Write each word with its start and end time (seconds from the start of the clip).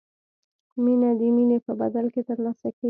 مینه 0.83 1.09
د 1.19 1.21
مینې 1.35 1.57
په 1.65 1.71
بدل 1.81 2.05
کې 2.13 2.21
ترلاسه 2.29 2.67
کیږي. 2.71 2.79